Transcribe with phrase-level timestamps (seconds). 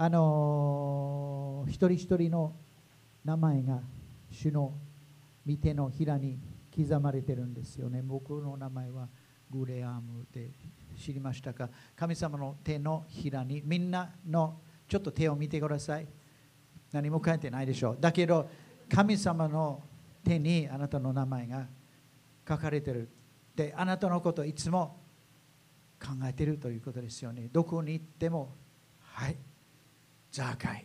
[0.00, 2.54] あのー、一人一人の
[3.24, 3.80] 名前が
[4.30, 4.72] 主の
[5.44, 6.38] 御手のひらに
[6.74, 8.00] 刻まれてるんですよね。
[8.00, 9.08] 僕の名前は
[9.50, 10.50] グレアムで
[10.96, 11.68] 知りましたか？
[11.96, 16.06] 神様の手のひらにみんなのちょっと手を見てください。
[16.92, 17.96] 何も書いてないでしょう。
[17.98, 18.48] だけど
[18.88, 19.82] 神様の
[20.22, 21.66] 手にあなたの名前が
[22.48, 23.08] 書かれてる。
[23.56, 25.00] で、あなたのこといつも
[26.00, 27.48] 考えてるということですよね。
[27.52, 28.54] どこに行っても、
[29.00, 29.36] はい、
[30.30, 30.84] ザーカイ、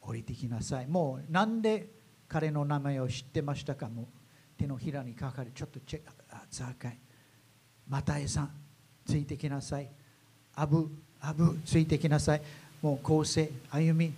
[0.00, 0.86] 降りてきなさい。
[0.86, 1.90] もうなんで
[2.28, 3.88] 彼の名前を知ってましたか？
[3.88, 4.08] も
[4.56, 5.52] 手のひらにかかる。
[5.54, 6.12] ちょっとチェック、
[6.50, 6.98] ザーカイ、
[7.88, 8.50] マタエさん、
[9.06, 9.88] ついてきなさい。
[10.54, 10.90] アブ、
[11.20, 12.42] アブ、ついてきなさい。
[12.82, 14.12] もう構成、歩み、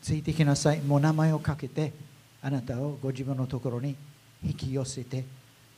[0.00, 0.80] ついてきなさい。
[0.80, 1.92] もう名前をかけて、
[2.40, 3.96] あなたをご自分のところに
[4.44, 5.24] 引き寄せて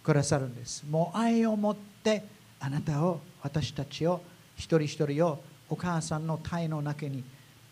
[0.03, 0.85] くださるんです。
[0.89, 2.25] もう愛を持って
[2.61, 4.21] あなたを、私たちを、
[4.57, 7.25] 一人一人をお母さんの体の中に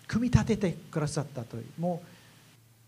[0.06, 2.02] 組み立ててくださったという、も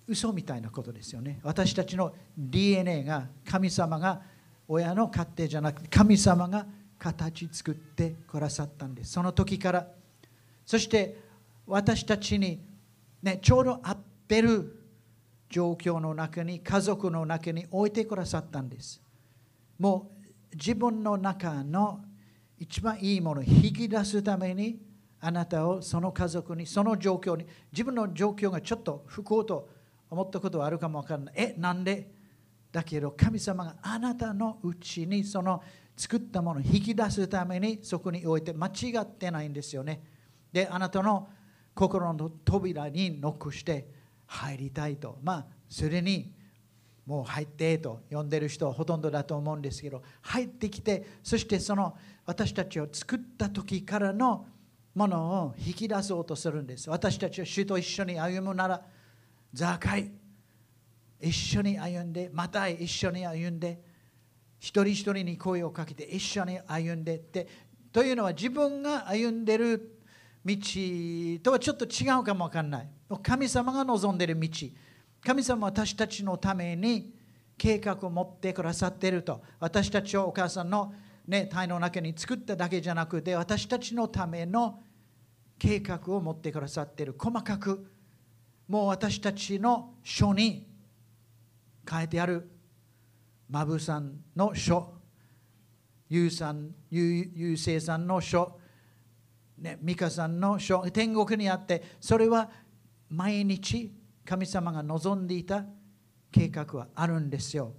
[0.08, 1.40] う嘘みたいなことですよね。
[1.42, 4.20] 私たちの DNA が神様が
[4.68, 6.66] 親の勝手じゃなくて神様が
[6.98, 9.12] 形作ってくださったんです。
[9.12, 9.86] その時から。
[10.66, 11.18] そして
[11.66, 12.60] 私たちに、
[13.22, 13.96] ね、ちょうど合っ
[14.28, 14.80] てる
[15.50, 19.00] 状況の中に家族の中に置いてくださったんです。
[19.78, 20.10] も
[20.52, 22.00] う自分の中の
[22.58, 24.78] 一番いいものを引き出すために
[25.26, 29.70] あなたをその家族にその状況に自分の状況がちょっと不幸と
[30.10, 31.34] 思ったことはあるかもわからない。
[31.36, 32.10] え、なんで？
[32.70, 35.62] だけど神様があなたのうちにその
[35.96, 40.02] 作ったものを引き出すためにそこに置いて間違ってないんですよね。
[40.52, 41.28] で、あなたの
[41.74, 43.88] 心の扉にノックして
[44.26, 45.18] 入りたいと。
[45.22, 46.32] まあ、それに
[47.06, 54.46] もう入ってと呼んでる人はほとんどだと思うんですけど、入ってきて、そしてその私たちを作った時からの
[54.94, 56.88] ものを引き出そうとするんです。
[56.88, 58.82] 私たちは主と一緒に歩むなら、
[59.52, 60.10] ザーカイ、
[61.20, 63.82] 一緒に歩んで、また一緒に歩んで、
[64.58, 67.46] 一人一人に声をかけて一緒に歩んでって、
[67.92, 70.00] というのは自分が歩んでる
[70.44, 70.56] 道
[71.42, 72.88] とはちょっと違うかもわかんない。
[73.22, 74.48] 神様が望んでる道。
[75.24, 77.14] 神様は私たちのために
[77.56, 79.42] 計画を持ってくださっていると。
[79.58, 80.92] 私たちをお母さんの、
[81.26, 84.82] ね、体の中に作っただけじゃなくて、私たちのための
[85.58, 87.14] 計画を持ってくださっている。
[87.18, 87.90] 細かく、
[88.68, 90.68] もう私たちの書に
[91.88, 92.50] 書いてある、
[93.48, 94.94] マブさんの書、
[96.08, 98.58] ユウさん、ユウセイさんの書、
[99.58, 102.50] ね、ミカさんの書、天国にあって、それは
[103.08, 105.64] 毎日神様が望んでいた
[106.30, 107.72] 計画はあるんですよ。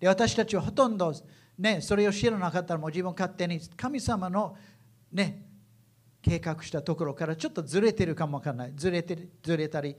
[0.00, 1.14] で私たちはほとんど、
[1.58, 4.56] ね、それを知らなかったらもう自分勝手に神様の、
[5.12, 5.46] ね、
[6.20, 8.72] 計画したところからちょっとずれてるかもわからない。
[8.74, 9.96] ずれてずれたり、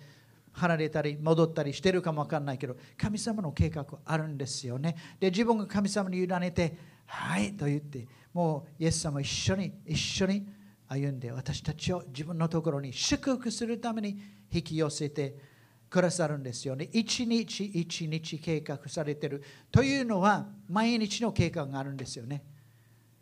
[0.52, 4.96] 離れたり、戻ったりしてるかもわからないけど、神様の計画あるんですよね。
[5.20, 10.48] で、自分が神様に委ねて、はいと言って、もうイエス様一緒に、一緒に
[10.88, 14.20] 歩んで、私たちを自分のところに祝福するために
[14.52, 15.38] 引き寄せて、
[15.90, 16.90] くださるんですよね。
[16.92, 19.44] 一日一日計画されてる。
[19.72, 22.44] というのは、毎日の計画があるんですよね。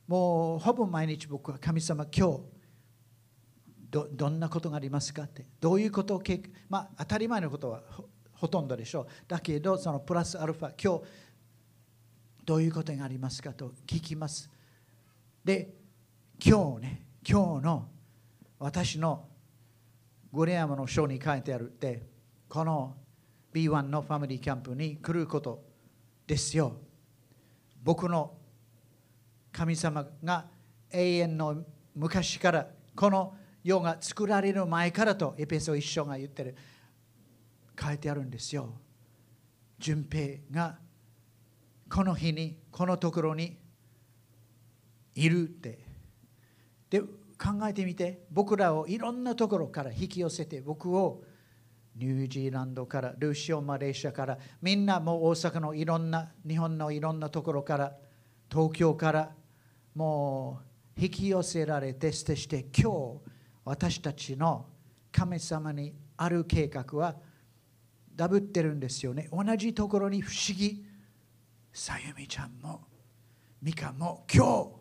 [0.07, 2.39] もうほぼ毎日僕は神様、今日
[3.89, 5.45] ど、どんなことがありますかって。
[5.59, 7.81] どういうことを計画、まあ当たり前のことは
[8.33, 9.07] ほとんどでしょう。
[9.27, 11.05] だけど、そのプラスアルファ、今日
[12.43, 14.49] どういうことがありますかと聞きます。
[15.43, 15.75] で、
[16.43, 17.89] 今日ね、今日の
[18.59, 19.27] 私の
[20.33, 22.14] グレアムの書に書いてあるって、
[22.55, 22.95] この
[23.53, 25.61] B1 のファミリーキャンプに来ること
[26.25, 26.77] ですよ。
[27.83, 28.31] 僕の
[29.51, 30.45] 神様が
[30.89, 36.55] 永遠の昔からこの世が作られる前からとエペソ一章が言ってる
[37.77, 38.69] 書いてあるんですよ。
[39.77, 40.77] 順平が
[41.89, 43.57] この日にこのところに
[45.13, 45.79] いるって。
[46.89, 51.21] で考えてみて僕らをいろんなところから引き寄せて僕を
[51.95, 57.95] ニュージーランドから、ルーシオ、マレーシアから、みんなもう大阪のいろんな、日本のいろんなところから、
[58.51, 59.31] 東京から、
[59.94, 60.59] も
[60.97, 63.31] う引き寄せられて、そして今日、
[63.63, 64.68] 私たちの
[65.12, 67.15] 神様にある計画は
[68.15, 69.30] ダブってるんですよね。
[69.31, 70.86] 同じところに不思議、
[71.74, 72.81] さゆみちゃんも、
[73.62, 74.71] みかも今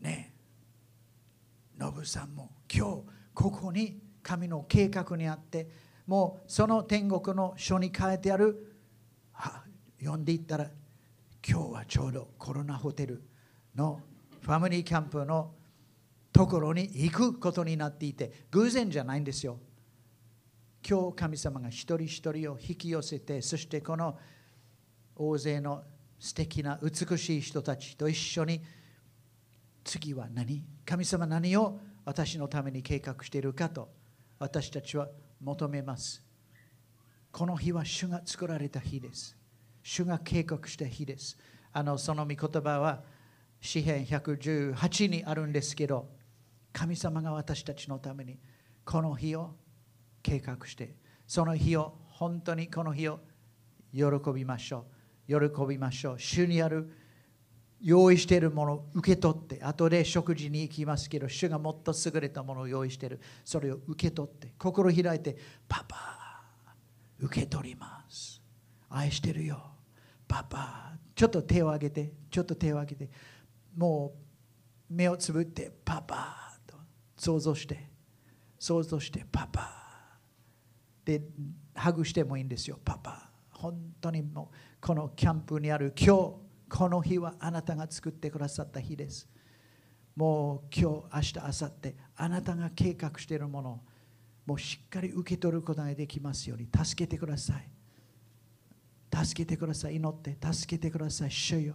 [0.00, 0.34] 日、ね、
[1.76, 3.02] のぶさんも今日、
[3.34, 5.68] ここに神の計画にあって
[6.06, 8.76] もうその天国の書に書いてある
[9.98, 10.70] 読んでいったら
[11.46, 13.22] 今日はちょうどコロナホテル
[13.74, 14.00] の
[14.40, 15.52] ファミリーキャンプの
[16.32, 19.58] ところに行くことになっていて偶然じゃないんですよ。
[20.88, 24.18] 今日神様が一人一人を引き寄せてそしてこの
[25.14, 25.84] 大勢の
[26.18, 28.60] 素敵な美しい人たちと一緒に
[29.84, 30.64] 次は何？
[30.84, 33.88] 神様何を私のために計画しているかと
[34.42, 35.06] 私たちは
[35.40, 36.20] 求めます。
[37.30, 39.36] この日は主が作られた日です。
[39.84, 41.38] 主が計画した日です。
[41.72, 43.04] あのその御言葉は
[43.60, 46.08] 詩篇118にあるんですけど
[46.72, 48.36] 神様が私たちのために
[48.84, 49.54] この日を
[50.24, 53.20] 計画してその日を本当にこの日を
[53.94, 54.86] 喜びましょ
[55.28, 55.50] う。
[55.50, 56.18] 喜びましょう。
[56.18, 56.90] 主にある
[57.82, 63.20] 用意しているものを受け取って後で食事に行きますけど主がもっと優れたものを用意している。
[63.44, 65.36] それを受け取って心開いて
[65.68, 66.44] パパ
[67.18, 68.40] 受け取ります。
[68.88, 69.60] 愛してるよ。
[70.28, 73.12] パパちょっと手を挙げてちょっと手を挙げて
[73.76, 74.12] も
[74.90, 76.76] う目をつぶってパパと
[77.16, 77.88] 想像して
[78.58, 79.82] 想像してパパ。
[81.04, 81.20] で
[81.74, 82.78] ハグしてもいいんですよ。
[82.84, 86.41] パパ本当にもうこのキャンプにある今日
[86.74, 89.28] この日はあなたが作ってくださった日です。
[90.16, 93.80] もう今日明日明後日あなたが計画しているものを
[94.46, 97.68] もうしっかり受け取ることができますように助けてください。
[99.14, 99.96] 助けてください。
[99.96, 101.30] 祈って助けてください。
[101.30, 101.74] 主よ。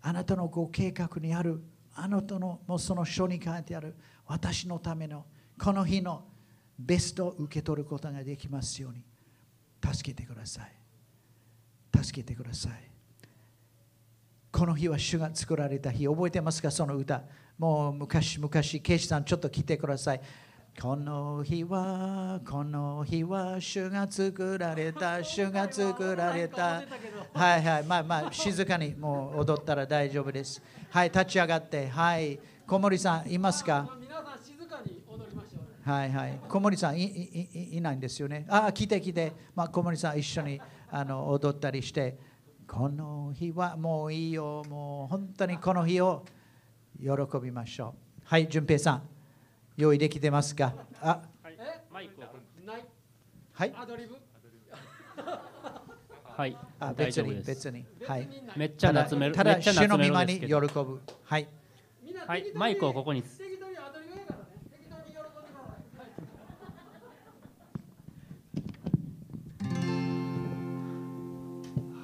[0.00, 1.62] あなたのご計画にある
[1.94, 3.94] あなたのもうその書に書いてある
[4.26, 5.26] 私のための
[5.62, 6.24] この日の
[6.78, 9.04] ベストを受け取ることができますように
[9.94, 12.02] 助けてください。
[12.02, 12.95] 助けてください。
[14.56, 16.70] この日は主が作られた日覚えてますか？
[16.70, 17.20] その歌。
[17.58, 20.20] もう昔々ケイシさんちょっと来てください。
[20.80, 26.82] この日はこの日は主が作られた主が作られた。
[27.34, 27.82] はいはい。
[27.84, 30.62] まあまあ静かにもう踊ったら大丈夫です。
[30.88, 31.88] はい立ち上がって。
[31.88, 32.40] はい。
[32.66, 33.86] 小森さんいますか？
[35.84, 36.40] はいはい。
[36.48, 38.46] 小森さんいいいないんですよね。
[38.48, 40.58] あ来て来て、まあ、小森さん一緒に
[40.90, 42.25] あの踊ったりして。
[42.68, 44.62] この日はもういいよ。
[44.68, 46.24] もう本当にこの日を
[47.00, 47.08] 喜
[47.42, 48.22] びましょう。
[48.24, 49.02] はい淳平さん。
[49.76, 50.74] 用意できてますか？
[51.00, 51.22] あ。
[51.90, 52.26] マイクな
[52.76, 52.84] い。
[53.52, 53.72] はい
[56.36, 61.00] はい、あ別に別に、はい、めっちゃ夏めるただ主の御間に喜ぶ。
[61.24, 61.48] はい、
[62.26, 63.24] はい、マイクをここに。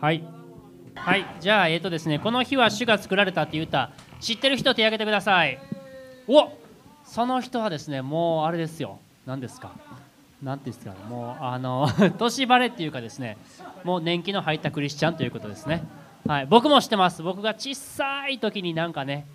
[0.01, 0.42] はい
[1.05, 3.91] はいじゃあえっ、ー、とですねこの日は主が作られたっていう歌
[4.21, 5.59] 知ってる人手挙げてください。
[6.29, 6.49] お
[7.05, 9.01] その人はですねもうあれですよ。
[9.27, 9.73] 何ですか？
[10.43, 10.95] 何ていうんですか？
[11.09, 11.89] もうあの
[12.19, 13.37] 年バレっていうかですね
[13.83, 15.83] もう年季の入ったクリスチャンということですね。
[16.27, 17.23] はい僕も知ってます。
[17.25, 19.27] 僕が小さい時になんかね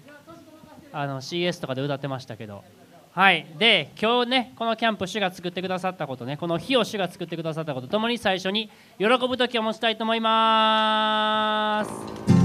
[0.93, 2.63] あの CS とかで歌ってましたけど。
[3.17, 3.47] はい。
[3.57, 8.69] で今日ねこのキャンプ主が作ってくださったことねこの日を主が作ってくださったことともに最初に
[8.99, 12.36] 喜ぶ時を持ちたいと思います。